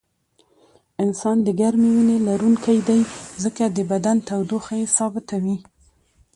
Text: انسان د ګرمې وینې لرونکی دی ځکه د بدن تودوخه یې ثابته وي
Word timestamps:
انسان 1.03 1.37
د 1.43 1.49
ګرمې 1.59 1.89
وینې 1.95 2.17
لرونکی 2.27 2.77
دی 2.87 2.99
ځکه 3.43 3.63
د 3.75 3.77
بدن 3.91 4.17
تودوخه 4.27 4.73
یې 4.81 4.87
ثابته 4.97 5.35
وي 5.43 5.57